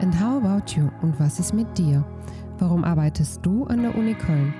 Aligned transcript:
And 0.00 0.14
how 0.14 0.36
about 0.36 0.76
you? 0.76 0.90
Und 1.00 1.18
was 1.18 1.40
ist 1.40 1.54
mit 1.54 1.78
dir? 1.78 2.04
Warum 2.58 2.84
arbeitest 2.84 3.40
du 3.44 3.64
an 3.64 3.82
der 3.82 3.94
Uni 3.96 4.14
Köln? 4.14 4.52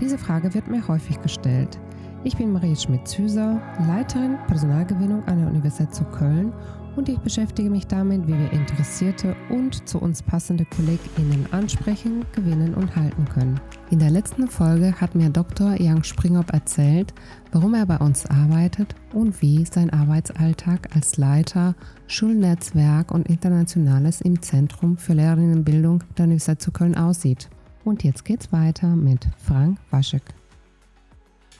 Diese 0.00 0.18
Frage 0.18 0.52
wird 0.52 0.66
mir 0.66 0.86
häufig 0.88 1.20
gestellt. 1.20 1.78
Ich 2.22 2.36
bin 2.36 2.52
Marie 2.52 2.76
Schmidt-Züser, 2.76 3.62
Leiterin 3.86 4.36
Personalgewinnung 4.46 5.24
an 5.24 5.38
der 5.38 5.48
Universität 5.48 5.94
zu 5.94 6.04
Köln 6.04 6.52
und 6.94 7.08
ich 7.08 7.18
beschäftige 7.18 7.70
mich 7.70 7.86
damit, 7.86 8.26
wie 8.26 8.38
wir 8.38 8.52
interessierte 8.52 9.34
und 9.48 9.88
zu 9.88 9.98
uns 9.98 10.22
passende 10.22 10.66
KollegInnen 10.66 11.50
ansprechen, 11.50 12.26
gewinnen 12.32 12.74
und 12.74 12.94
halten 12.94 13.24
können. 13.24 13.58
In 13.88 14.00
der 14.00 14.10
letzten 14.10 14.48
Folge 14.48 14.92
hat 15.00 15.14
mir 15.14 15.30
Dr. 15.30 15.80
Jan 15.80 16.04
Springop 16.04 16.52
erzählt, 16.52 17.14
warum 17.52 17.72
er 17.72 17.86
bei 17.86 17.96
uns 17.96 18.26
arbeitet 18.26 18.94
und 19.14 19.40
wie 19.40 19.64
sein 19.64 19.88
Arbeitsalltag 19.88 20.94
als 20.94 21.16
Leiter 21.16 21.74
Schulnetzwerk 22.06 23.12
und 23.12 23.28
Internationales 23.28 24.20
im 24.20 24.42
Zentrum 24.42 24.98
für 24.98 25.14
Lehrerinnenbildung 25.14 26.04
der 26.18 26.24
Universität 26.26 26.60
zu 26.60 26.70
Köln 26.70 26.98
aussieht. 26.98 27.48
Und 27.82 28.04
jetzt 28.04 28.26
geht's 28.26 28.52
weiter 28.52 28.94
mit 28.94 29.26
Frank 29.38 29.78
Waschek. 29.90 30.39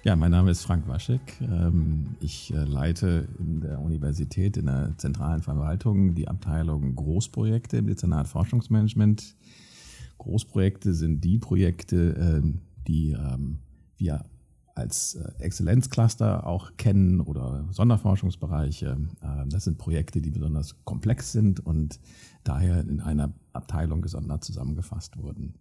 Ja, 0.02 0.16
mein 0.16 0.30
Name 0.30 0.50
ist 0.50 0.62
Frank 0.62 0.88
Waschek. 0.88 1.20
Ähm, 1.42 2.16
ich 2.20 2.54
äh, 2.54 2.64
leite 2.64 3.28
in 3.38 3.60
der 3.60 3.80
Universität 3.80 4.56
in 4.56 4.64
der 4.64 4.94
zentralen 4.96 5.42
Verwaltung 5.42 6.14
die 6.14 6.26
Abteilung 6.26 6.94
Großprojekte 6.94 7.76
im 7.76 7.86
Dezernat 7.86 8.26
Forschungsmanagement. 8.26 9.36
Großprojekte 10.16 10.94
sind 10.94 11.22
die 11.22 11.36
Projekte, 11.36 12.14
ähm, 12.18 12.62
die 12.88 13.10
ähm, 13.10 13.58
wir 13.98 14.24
als 14.74 15.16
äh, 15.16 15.32
Exzellenzcluster 15.38 16.46
auch 16.46 16.78
kennen 16.78 17.20
oder 17.20 17.68
Sonderforschungsbereiche. 17.70 18.96
Das 19.50 19.64
sind 19.64 19.76
Projekte, 19.76 20.22
die 20.22 20.30
besonders 20.30 20.82
komplex 20.84 21.32
sind 21.32 21.60
und 21.60 22.00
daher 22.42 22.80
in 22.80 23.00
einer 23.00 23.34
Abteilung 23.52 24.00
gesondert 24.00 24.44
zusammengefasst 24.44 25.18
wurden. 25.18 25.56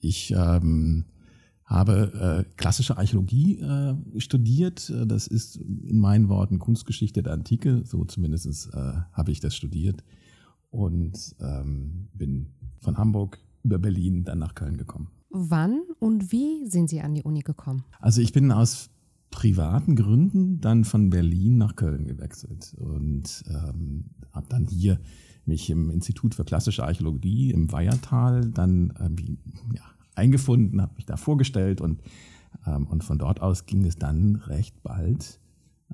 Ich 0.00 0.34
habe 1.68 2.46
äh, 2.48 2.54
klassische 2.56 2.96
Archäologie 2.96 3.58
äh, 3.58 3.94
studiert. 4.18 4.92
Das 5.06 5.26
ist 5.26 5.56
in 5.56 5.98
meinen 5.98 6.30
Worten 6.30 6.58
Kunstgeschichte 6.58 7.22
der 7.22 7.34
Antike, 7.34 7.82
so 7.84 8.04
zumindest 8.04 8.72
äh, 8.74 8.92
habe 9.12 9.30
ich 9.30 9.40
das 9.40 9.54
studiert 9.54 10.02
und 10.70 11.36
ähm, 11.40 12.08
bin 12.14 12.46
von 12.80 12.96
Hamburg 12.96 13.38
über 13.62 13.78
Berlin 13.78 14.24
dann 14.24 14.38
nach 14.38 14.54
Köln 14.54 14.78
gekommen. 14.78 15.08
Wann 15.28 15.82
und 15.98 16.32
wie 16.32 16.66
sind 16.66 16.88
Sie 16.88 17.02
an 17.02 17.14
die 17.14 17.22
Uni 17.22 17.40
gekommen? 17.40 17.84
Also 18.00 18.22
ich 18.22 18.32
bin 18.32 18.50
aus 18.50 18.88
privaten 19.30 19.94
Gründen 19.94 20.62
dann 20.62 20.84
von 20.84 21.10
Berlin 21.10 21.58
nach 21.58 21.76
Köln 21.76 22.06
gewechselt 22.06 22.74
und 22.78 23.44
ähm, 23.50 24.06
habe 24.32 24.46
dann 24.48 24.66
hier 24.66 24.98
mich 25.44 25.68
im 25.68 25.90
Institut 25.90 26.34
für 26.34 26.44
klassische 26.44 26.84
Archäologie 26.84 27.50
im 27.50 27.70
Weihertal 27.70 28.50
dann 28.50 28.94
ähm, 28.98 29.38
ja, 29.74 29.82
eingefunden, 30.18 30.82
habe 30.82 30.94
mich 30.96 31.06
da 31.06 31.16
vorgestellt 31.16 31.80
und, 31.80 32.02
ähm, 32.66 32.86
und 32.86 33.04
von 33.04 33.18
dort 33.18 33.40
aus 33.40 33.66
ging 33.66 33.84
es 33.84 33.96
dann 33.96 34.36
recht 34.36 34.82
bald 34.82 35.40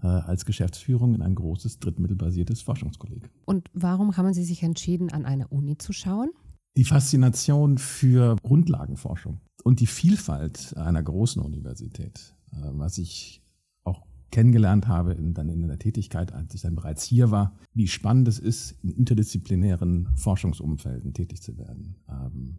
äh, 0.03 0.07
als 0.07 0.45
Geschäftsführung 0.45 1.15
in 1.15 1.23
ein 1.23 1.35
großes 1.35 1.79
drittmittelbasiertes 1.79 2.63
Forschungskolleg. 2.63 3.31
Und 3.45 3.71
warum 3.75 4.17
haben 4.17 4.33
Sie 4.33 4.45
sich 4.45 4.63
entschieden, 4.63 5.11
an 5.11 5.25
eine 5.25 5.49
Uni 5.49 5.79
zu 5.79 5.93
schauen? 5.93 6.31
Die 6.77 6.85
Faszination 6.85 7.79
für 7.79 8.37
Grundlagenforschung 8.43 9.41
und 9.63 9.81
die 9.81 9.87
Vielfalt 9.87 10.77
einer 10.77 11.03
großen 11.03 11.41
Universität, 11.41 12.35
äh, 12.53 12.57
was 12.73 12.99
ich 12.99 13.43
auch 13.85 14.05
kennengelernt 14.31 14.89
habe 14.89 15.13
in, 15.13 15.35
dann 15.35 15.49
in 15.49 15.67
der 15.69 15.79
Tätigkeit, 15.79 16.33
als 16.33 16.55
ich 16.55 16.63
dann 16.63 16.75
bereits 16.75 17.05
hier 17.05 17.31
war, 17.31 17.55
wie 17.75 17.87
spannend 17.87 18.27
es 18.27 18.41
ist, 18.41 18.73
in 18.83 18.91
interdisziplinären 18.91 20.09
Forschungsumfelden 20.17 21.15
tätig 21.15 21.41
zu 21.41 21.57
werden. 21.57 21.97
Ähm, 22.09 22.59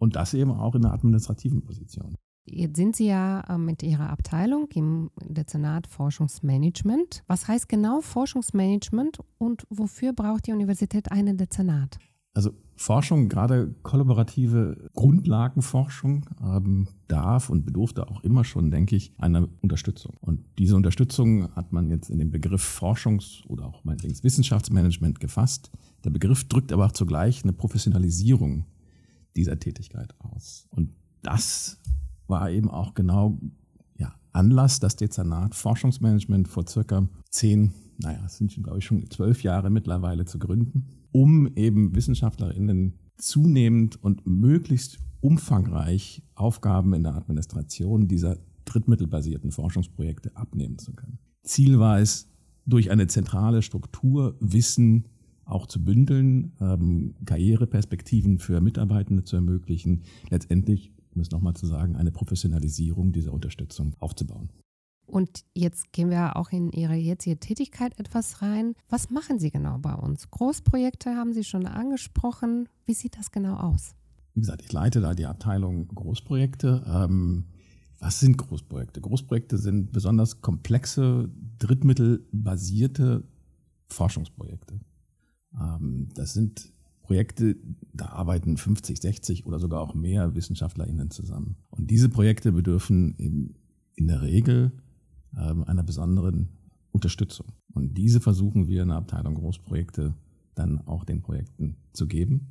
und 0.00 0.16
das 0.16 0.34
eben 0.34 0.50
auch 0.50 0.74
in 0.74 0.84
einer 0.84 0.94
administrativen 0.94 1.62
Position. 1.62 2.16
Jetzt 2.46 2.76
sind 2.76 2.96
Sie 2.96 3.06
ja 3.06 3.42
äh, 3.42 3.58
mit 3.58 3.82
Ihrer 3.82 4.10
Abteilung 4.10 4.68
im 4.74 5.10
Dezernat 5.22 5.86
Forschungsmanagement. 5.86 7.22
Was 7.28 7.46
heißt 7.46 7.68
genau 7.68 8.00
Forschungsmanagement 8.00 9.18
und 9.38 9.64
wofür 9.68 10.12
braucht 10.12 10.46
die 10.46 10.52
Universität 10.52 11.12
einen 11.12 11.36
Dezernat? 11.36 11.98
Also 12.32 12.52
Forschung, 12.76 13.28
gerade 13.28 13.74
kollaborative 13.82 14.88
Grundlagenforschung, 14.94 16.24
ähm, 16.42 16.88
darf 17.08 17.50
und 17.50 17.66
bedurfte 17.66 18.08
auch 18.08 18.22
immer 18.22 18.44
schon, 18.44 18.70
denke 18.70 18.96
ich, 18.96 19.12
einer 19.18 19.48
Unterstützung. 19.60 20.16
Und 20.20 20.44
diese 20.58 20.76
Unterstützung 20.76 21.54
hat 21.54 21.72
man 21.72 21.90
jetzt 21.90 22.08
in 22.08 22.18
den 22.18 22.30
Begriff 22.30 22.80
Forschungs- 22.80 23.46
oder 23.48 23.66
auch 23.66 23.84
meinetwegen 23.84 24.14
Wissenschaftsmanagement 24.22 25.20
gefasst. 25.20 25.70
Der 26.04 26.10
Begriff 26.10 26.48
drückt 26.48 26.72
aber 26.72 26.86
auch 26.86 26.92
zugleich 26.92 27.42
eine 27.42 27.52
Professionalisierung 27.52 28.64
dieser 29.40 29.58
Tätigkeit 29.58 30.14
aus. 30.18 30.66
Und 30.70 30.92
das 31.22 31.78
war 32.26 32.50
eben 32.50 32.70
auch 32.70 32.94
genau 32.94 33.38
ja, 33.98 34.14
Anlass, 34.32 34.80
das 34.80 34.96
Dezernat 34.96 35.54
Forschungsmanagement 35.54 36.46
vor 36.46 36.66
circa 36.68 37.08
zehn, 37.30 37.72
naja, 37.98 38.22
es 38.26 38.36
sind 38.36 38.52
schon, 38.52 38.62
glaube 38.62 38.78
ich, 38.78 38.84
schon 38.84 39.10
zwölf 39.10 39.42
Jahre 39.42 39.70
mittlerweile 39.70 40.26
zu 40.26 40.38
gründen, 40.38 40.88
um 41.10 41.48
eben 41.56 41.94
WissenschaftlerInnen 41.94 42.98
zunehmend 43.16 44.02
und 44.02 44.26
möglichst 44.26 44.98
umfangreich 45.20 46.22
Aufgaben 46.34 46.92
in 46.94 47.02
der 47.02 47.14
Administration 47.14 48.08
dieser 48.08 48.38
drittmittelbasierten 48.66 49.52
Forschungsprojekte 49.52 50.36
abnehmen 50.36 50.78
zu 50.78 50.92
können. 50.92 51.18
Ziel 51.42 51.78
war 51.78 51.98
es, 51.98 52.28
durch 52.66 52.90
eine 52.90 53.06
zentrale 53.06 53.62
Struktur 53.62 54.36
Wissen 54.38 55.08
auch 55.50 55.66
zu 55.66 55.84
bündeln, 55.84 56.52
ähm, 56.60 57.14
Karriereperspektiven 57.24 58.38
für 58.38 58.60
Mitarbeitende 58.60 59.24
zu 59.24 59.36
ermöglichen, 59.36 60.02
letztendlich, 60.30 60.92
um 61.14 61.20
es 61.20 61.30
nochmal 61.30 61.54
zu 61.54 61.66
sagen, 61.66 61.96
eine 61.96 62.10
Professionalisierung 62.10 63.12
dieser 63.12 63.32
Unterstützung 63.32 63.94
aufzubauen. 63.98 64.50
Und 65.06 65.44
jetzt 65.54 65.92
gehen 65.92 66.10
wir 66.10 66.36
auch 66.36 66.50
in 66.50 66.70
Ihre 66.70 66.94
jetzige 66.94 67.38
Tätigkeit 67.38 67.98
etwas 67.98 68.42
rein. 68.42 68.74
Was 68.88 69.10
machen 69.10 69.40
Sie 69.40 69.50
genau 69.50 69.78
bei 69.78 69.94
uns? 69.94 70.30
Großprojekte 70.30 71.16
haben 71.16 71.32
Sie 71.32 71.42
schon 71.42 71.66
angesprochen. 71.66 72.68
Wie 72.86 72.94
sieht 72.94 73.18
das 73.18 73.32
genau 73.32 73.56
aus? 73.56 73.96
Wie 74.34 74.40
gesagt, 74.40 74.62
ich 74.62 74.72
leite 74.72 75.00
da 75.00 75.14
die 75.14 75.26
Abteilung 75.26 75.88
Großprojekte. 75.88 76.84
Ähm, 76.86 77.46
was 77.98 78.20
sind 78.20 78.38
Großprojekte? 78.38 79.00
Großprojekte 79.00 79.58
sind 79.58 79.92
besonders 79.92 80.40
komplexe, 80.40 81.28
drittmittelbasierte 81.58 83.24
Forschungsprojekte. 83.88 84.80
Ähm, 85.58 86.08
das 86.14 86.32
sind 86.32 86.72
Projekte, 87.02 87.56
da 87.92 88.06
arbeiten 88.10 88.56
50, 88.56 89.00
60 89.00 89.46
oder 89.46 89.58
sogar 89.58 89.80
auch 89.80 89.94
mehr 89.94 90.34
WissenschaftlerInnen 90.34 91.10
zusammen. 91.10 91.56
Und 91.70 91.90
diese 91.90 92.08
Projekte 92.08 92.52
bedürfen 92.52 93.16
in 93.16 93.56
der 94.06 94.22
Regel 94.22 94.72
ähm, 95.36 95.64
einer 95.64 95.82
besonderen 95.82 96.50
Unterstützung. 96.92 97.46
Und 97.72 97.96
diese 97.96 98.20
versuchen 98.20 98.68
wir 98.68 98.82
in 98.82 98.88
der 98.88 98.96
Abteilung 98.96 99.34
Großprojekte 99.34 100.14
dann 100.54 100.86
auch 100.86 101.04
den 101.04 101.22
Projekten 101.22 101.76
zu 101.92 102.06
geben. 102.06 102.48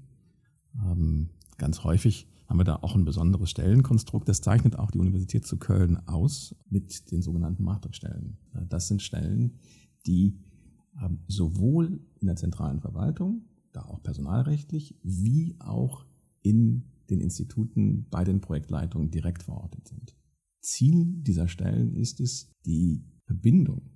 Ähm, 0.86 1.30
ganz 1.58 1.84
häufig 1.84 2.28
haben 2.48 2.60
wir 2.60 2.64
da 2.64 2.78
auch 2.78 2.96
ein 2.96 3.06
besonderes 3.06 3.52
Stellenkonstrukt. 3.52 4.28
Das 4.28 4.42
zeichnet 4.42 4.78
auch 4.78 4.92
die 4.92 5.00
Universität 5.00 5.46
zu 5.46 5.58
Köln 5.58 6.00
aus 6.08 6.56
mit 6.70 7.12
den 7.12 7.22
sogenannten 7.22 7.64
Matrixstellen. 7.64 8.38
Das 8.68 8.88
sind 8.88 9.02
Stellen, 9.02 9.60
die 10.08 10.40
sowohl 11.28 12.02
in 12.20 12.28
der 12.28 12.36
zentralen 12.36 12.82
Verwaltung, 12.82 13.46
da 13.72 13.82
auch 13.86 14.02
personalrechtlich, 14.02 15.00
wie 15.04 15.56
auch 15.60 16.06
in 16.42 16.86
den 17.10 17.22
Instituten 17.22 18.08
bei 18.10 18.24
den 18.24 18.42
Projektleitungen 18.42 19.12
direkt 19.12 19.44
verortet 19.44 19.88
sind. 19.88 20.16
Ziel 20.62 21.06
dieser 21.22 21.48
Stellen 21.48 21.94
ist 21.96 22.20
es, 22.20 22.52
die 22.66 23.06
Verbindung 23.26 23.92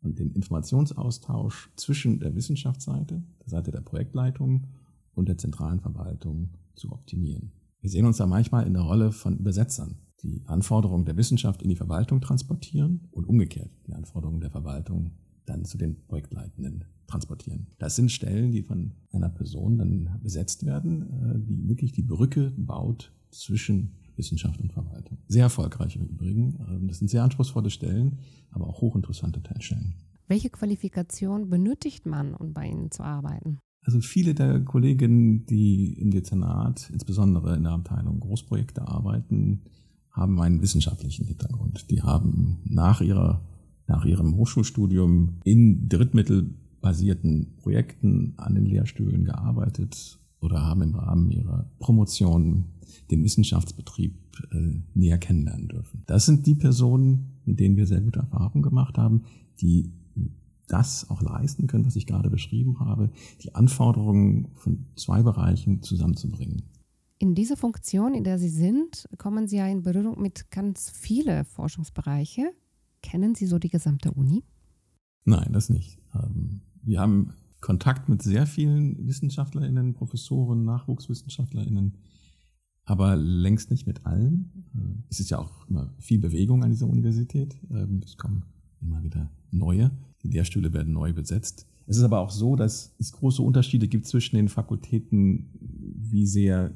und 0.00 0.18
den 0.18 0.30
Informationsaustausch 0.30 1.70
zwischen 1.76 2.20
der 2.20 2.34
Wissenschaftsseite, 2.34 3.24
der 3.40 3.48
Seite 3.48 3.70
der 3.70 3.80
Projektleitung 3.80 4.68
und 5.14 5.28
der 5.28 5.38
zentralen 5.38 5.80
Verwaltung 5.80 6.50
zu 6.74 6.92
optimieren. 6.92 7.52
Wir 7.80 7.90
sehen 7.90 8.06
uns 8.06 8.16
da 8.16 8.26
manchmal 8.26 8.66
in 8.66 8.74
der 8.74 8.82
Rolle 8.82 9.12
von 9.12 9.38
Übersetzern, 9.38 9.98
die 10.22 10.42
Anforderungen 10.46 11.04
der 11.04 11.16
Wissenschaft 11.16 11.62
in 11.62 11.68
die 11.68 11.76
Verwaltung 11.76 12.20
transportieren 12.20 13.08
und 13.10 13.26
umgekehrt 13.26 13.70
die 13.86 13.94
Anforderungen 13.94 14.40
der 14.40 14.50
Verwaltung 14.50 15.12
dann 15.46 15.64
zu 15.64 15.78
den 15.78 16.06
Projektleitenden 16.06 16.84
transportieren. 17.06 17.66
Das 17.78 17.96
sind 17.96 18.10
Stellen, 18.10 18.50
die 18.50 18.62
von 18.62 18.92
einer 19.12 19.28
Person 19.28 19.78
dann 19.78 20.18
besetzt 20.22 20.64
werden, 20.64 21.02
äh, 21.02 21.38
die 21.38 21.68
wirklich 21.68 21.92
die 21.92 22.02
Brücke 22.02 22.52
baut 22.56 23.12
zwischen 23.30 23.92
Wissenschaft 24.16 24.60
und 24.60 24.72
Verwaltung. 24.72 25.18
Sehr 25.28 25.44
erfolgreich 25.44 25.96
im 25.96 26.06
Übrigen. 26.06 26.58
Ähm, 26.68 26.88
das 26.88 26.98
sind 26.98 27.08
sehr 27.08 27.22
anspruchsvolle 27.22 27.70
Stellen, 27.70 28.18
aber 28.50 28.68
auch 28.68 28.80
hochinteressante 28.80 29.42
Teilstellen. 29.42 29.94
Welche 30.28 30.50
Qualifikation 30.50 31.50
benötigt 31.50 32.06
man, 32.06 32.34
um 32.34 32.52
bei 32.54 32.66
Ihnen 32.68 32.90
zu 32.90 33.02
arbeiten? 33.02 33.58
Also 33.82 34.00
viele 34.00 34.34
der 34.34 34.60
Kolleginnen, 34.60 35.44
die 35.44 35.92
im 35.92 36.10
Dezernat, 36.10 36.88
insbesondere 36.90 37.56
in 37.56 37.64
der 37.64 37.72
Abteilung 37.72 38.20
Großprojekte 38.20 38.88
arbeiten, 38.88 39.62
haben 40.10 40.40
einen 40.40 40.62
wissenschaftlichen 40.62 41.26
Hintergrund. 41.26 41.90
Die 41.90 42.02
haben 42.02 42.60
nach 42.64 43.02
ihrer 43.02 43.42
nach 43.86 44.04
ihrem 44.04 44.36
Hochschulstudium 44.36 45.40
in 45.44 45.88
drittmittelbasierten 45.88 47.54
Projekten 47.58 48.34
an 48.36 48.54
den 48.54 48.66
Lehrstühlen 48.66 49.24
gearbeitet 49.24 50.18
oder 50.40 50.62
haben 50.62 50.82
im 50.82 50.94
Rahmen 50.94 51.30
ihrer 51.30 51.70
Promotion 51.78 52.66
den 53.10 53.22
Wissenschaftsbetrieb 53.24 54.14
äh, 54.52 54.80
näher 54.94 55.18
kennenlernen 55.18 55.68
dürfen. 55.68 56.02
Das 56.06 56.26
sind 56.26 56.46
die 56.46 56.54
Personen, 56.54 57.40
mit 57.44 57.60
denen 57.60 57.76
wir 57.76 57.86
sehr 57.86 58.00
gute 58.00 58.20
Erfahrungen 58.20 58.62
gemacht 58.62 58.98
haben, 58.98 59.24
die 59.60 59.90
das 60.66 61.10
auch 61.10 61.22
leisten 61.22 61.66
können, 61.66 61.86
was 61.86 61.96
ich 61.96 62.06
gerade 62.06 62.30
beschrieben 62.30 62.80
habe, 62.80 63.10
die 63.42 63.54
Anforderungen 63.54 64.48
von 64.54 64.86
zwei 64.96 65.22
Bereichen 65.22 65.82
zusammenzubringen. 65.82 66.62
In 67.18 67.34
dieser 67.34 67.56
Funktion, 67.56 68.14
in 68.14 68.24
der 68.24 68.38
Sie 68.38 68.48
sind, 68.48 69.08
kommen 69.18 69.46
Sie 69.46 69.56
ja 69.56 69.66
in 69.66 69.82
Berührung 69.82 70.20
mit 70.20 70.50
ganz 70.50 70.90
vielen 70.90 71.44
Forschungsbereichen. 71.44 72.50
Kennen 73.04 73.34
Sie 73.34 73.44
so 73.44 73.58
die 73.58 73.68
gesamte 73.68 74.12
Uni? 74.12 74.44
Nein, 75.26 75.52
das 75.52 75.68
nicht. 75.68 75.98
Ähm, 76.14 76.62
wir 76.82 77.00
haben 77.00 77.34
Kontakt 77.60 78.08
mit 78.08 78.22
sehr 78.22 78.46
vielen 78.46 79.06
WissenschaftlerInnen, 79.06 79.92
Professoren, 79.92 80.64
NachwuchswissenschaftlerInnen, 80.64 81.98
aber 82.86 83.14
längst 83.16 83.70
nicht 83.70 83.86
mit 83.86 84.06
allen. 84.06 84.64
Äh, 84.74 85.02
es 85.10 85.20
ist 85.20 85.28
ja 85.28 85.38
auch 85.38 85.68
immer 85.68 85.92
viel 85.98 86.18
Bewegung 86.18 86.64
an 86.64 86.70
dieser 86.70 86.88
Universität. 86.88 87.58
Ähm, 87.70 88.00
es 88.02 88.16
kommen 88.16 88.46
immer 88.80 89.02
wieder 89.02 89.30
neue. 89.50 89.90
Die 90.22 90.28
Lehrstühle 90.28 90.72
werden 90.72 90.94
neu 90.94 91.12
besetzt. 91.12 91.66
Es 91.86 91.98
ist 91.98 92.04
aber 92.04 92.20
auch 92.20 92.30
so, 92.30 92.56
dass 92.56 92.94
es 92.98 93.12
große 93.12 93.42
Unterschiede 93.42 93.86
gibt 93.86 94.06
zwischen 94.06 94.36
den 94.36 94.48
Fakultäten, 94.48 95.50
wie 95.60 96.26
sehr 96.26 96.74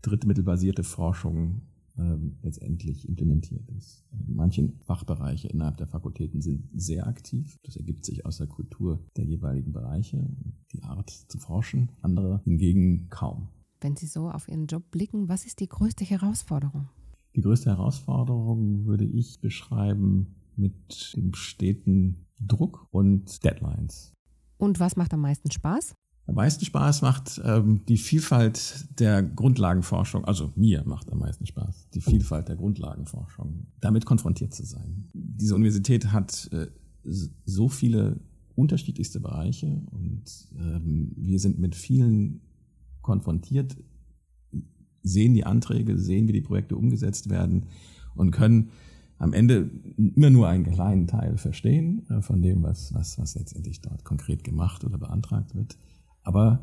drittmittelbasierte 0.00 0.84
Forschung 0.84 1.60
ähm, 1.98 2.38
letztendlich 2.42 3.06
implementiert 3.06 3.68
ist. 3.76 4.05
Manche 4.26 4.72
Fachbereiche 4.84 5.48
innerhalb 5.48 5.76
der 5.76 5.86
Fakultäten 5.86 6.42
sind 6.42 6.68
sehr 6.74 7.06
aktiv. 7.06 7.58
Das 7.62 7.76
ergibt 7.76 8.04
sich 8.04 8.26
aus 8.26 8.38
der 8.38 8.46
Kultur 8.46 9.00
der 9.16 9.24
jeweiligen 9.24 9.72
Bereiche, 9.72 10.28
die 10.72 10.82
Art 10.82 11.10
zu 11.10 11.38
forschen. 11.38 11.90
Andere 12.02 12.40
hingegen 12.44 13.08
kaum. 13.08 13.48
Wenn 13.80 13.96
Sie 13.96 14.06
so 14.06 14.28
auf 14.30 14.48
Ihren 14.48 14.66
Job 14.66 14.90
blicken, 14.90 15.28
was 15.28 15.44
ist 15.44 15.60
die 15.60 15.68
größte 15.68 16.04
Herausforderung? 16.04 16.88
Die 17.34 17.42
größte 17.42 17.70
Herausforderung 17.70 18.86
würde 18.86 19.04
ich 19.04 19.40
beschreiben 19.40 20.34
mit 20.56 21.14
dem 21.14 21.34
steten 21.34 22.26
Druck 22.40 22.88
und 22.90 23.44
Deadlines. 23.44 24.12
Und 24.56 24.80
was 24.80 24.96
macht 24.96 25.12
am 25.12 25.20
meisten 25.20 25.50
Spaß? 25.50 25.94
Am 26.28 26.34
meisten 26.34 26.64
Spaß 26.64 27.02
macht 27.02 27.40
ähm, 27.44 27.82
die 27.86 27.96
Vielfalt 27.96 28.86
der 28.98 29.22
Grundlagenforschung, 29.22 30.24
also 30.24 30.52
mir 30.56 30.82
macht 30.84 31.10
am 31.12 31.20
meisten 31.20 31.46
Spaß, 31.46 31.90
die 31.94 32.00
Vielfalt 32.00 32.48
der 32.48 32.56
Grundlagenforschung, 32.56 33.66
damit 33.80 34.06
konfrontiert 34.06 34.52
zu 34.52 34.64
sein. 34.64 35.08
Diese 35.12 35.54
Universität 35.54 36.12
hat 36.12 36.50
äh, 36.52 36.66
so 37.04 37.68
viele 37.68 38.18
unterschiedlichste 38.56 39.20
Bereiche 39.20 39.82
und 39.90 40.24
ähm, 40.58 41.12
wir 41.16 41.38
sind 41.38 41.60
mit 41.60 41.76
vielen 41.76 42.40
konfrontiert, 43.02 43.76
sehen 45.04 45.34
die 45.34 45.46
Anträge, 45.46 45.96
sehen, 45.96 46.26
wie 46.26 46.32
die 46.32 46.40
Projekte 46.40 46.76
umgesetzt 46.76 47.30
werden 47.30 47.66
und 48.16 48.32
können 48.32 48.70
am 49.18 49.32
Ende 49.32 49.70
immer 49.96 50.30
nur 50.30 50.48
einen 50.48 50.64
kleinen 50.64 51.06
Teil 51.06 51.38
verstehen 51.38 52.04
äh, 52.10 52.20
von 52.20 52.42
dem, 52.42 52.64
was, 52.64 52.92
was, 52.92 53.16
was 53.18 53.36
letztendlich 53.36 53.80
dort 53.80 54.04
konkret 54.04 54.42
gemacht 54.42 54.84
oder 54.84 54.98
beantragt 54.98 55.54
wird. 55.54 55.78
Aber 56.26 56.58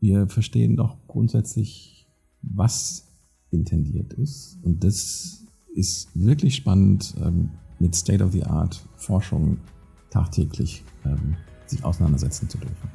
wir 0.00 0.26
verstehen 0.28 0.76
doch 0.76 0.96
grundsätzlich, 1.06 2.08
was 2.40 3.06
intendiert 3.50 4.14
ist. 4.14 4.58
Und 4.62 4.82
das 4.82 5.46
ist 5.74 6.08
wirklich 6.14 6.56
spannend, 6.56 7.14
ähm, 7.22 7.50
mit 7.78 7.94
State-of-the-Art 7.94 8.88
Forschung 8.96 9.58
tagtäglich 10.10 10.84
ähm, 11.04 11.36
sich 11.66 11.84
auseinandersetzen 11.84 12.48
zu 12.48 12.58
dürfen. 12.58 12.90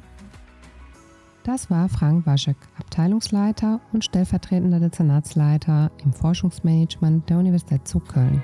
Das 1.44 1.70
war 1.70 1.88
Frank 1.88 2.26
Waschek, 2.26 2.56
Abteilungsleiter 2.78 3.80
und 3.92 4.04
stellvertretender 4.04 4.80
Dezernatsleiter 4.80 5.92
im 6.04 6.12
Forschungsmanagement 6.12 7.30
der 7.30 7.38
Universität 7.38 7.86
zu 7.86 8.00
Köln. 8.00 8.42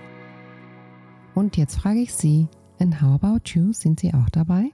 Und 1.35 1.57
jetzt 1.57 1.77
frage 1.77 2.01
ich 2.01 2.15
Sie, 2.15 2.47
and 2.79 3.03
how 3.03 3.21
about 3.21 3.51
you? 3.53 3.73
Sind 3.73 4.01
Sie 4.01 4.15
auch 4.15 4.29
dabei? 4.31 4.71